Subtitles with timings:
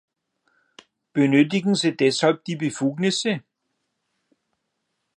[1.13, 3.43] Benötigen Sie deshalb die Befugnisse?